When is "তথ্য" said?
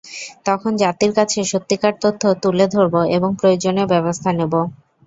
2.03-2.21